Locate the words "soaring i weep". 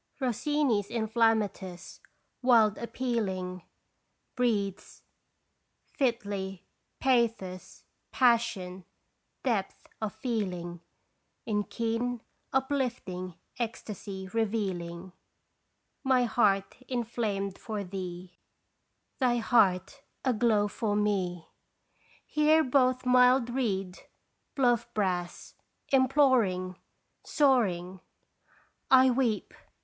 27.23-29.53